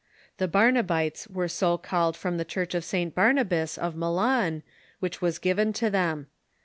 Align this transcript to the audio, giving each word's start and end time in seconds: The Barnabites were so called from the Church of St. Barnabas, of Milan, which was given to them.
The 0.37 0.47
Barnabites 0.47 1.27
were 1.29 1.47
so 1.47 1.77
called 1.77 2.17
from 2.17 2.37
the 2.37 2.43
Church 2.43 2.73
of 2.73 2.83
St. 2.83 3.13
Barnabas, 3.13 3.77
of 3.77 3.95
Milan, 3.95 4.63
which 4.99 5.21
was 5.21 5.37
given 5.37 5.73
to 5.73 5.91
them. 5.91 6.25